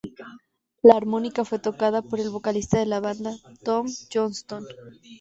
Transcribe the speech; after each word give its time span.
La 0.81 0.95
armónica 0.95 1.45
fue 1.45 1.59
tocada 1.59 2.01
por 2.01 2.19
el 2.19 2.31
vocalista 2.31 2.79
de 2.79 2.87
la 2.87 2.99
banda, 3.01 3.35
Tom 3.63 3.85
Johnston. 4.11 4.65